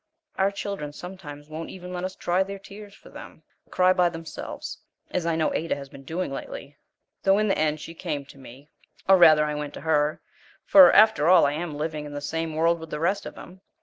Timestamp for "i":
5.27-5.35, 9.45-9.53, 11.45-11.53